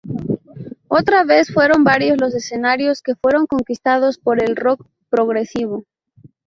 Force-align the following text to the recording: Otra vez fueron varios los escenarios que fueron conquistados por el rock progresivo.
Otra 0.87 1.25
vez 1.25 1.53
fueron 1.53 1.83
varios 1.83 2.19
los 2.19 2.33
escenarios 2.33 3.03
que 3.03 3.13
fueron 3.13 3.45
conquistados 3.45 4.17
por 4.17 4.41
el 4.43 4.55
rock 4.55 4.87
progresivo. 5.11 5.85